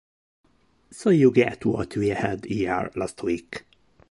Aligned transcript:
So 0.89 1.11
you 1.11 1.29
get 1.29 1.63
what 1.63 1.95
we 1.95 2.07
had 2.07 2.45
here 2.45 2.89
last 2.95 3.21
week. 3.21 3.65